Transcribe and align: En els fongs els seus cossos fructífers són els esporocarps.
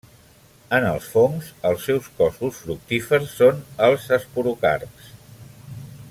En 0.77 0.85
els 0.91 1.09
fongs 1.15 1.49
els 1.71 1.83
seus 1.89 2.07
cossos 2.21 2.55
fructífers 2.63 3.37
són 3.41 3.63
els 3.89 4.09
esporocarps. 4.21 5.13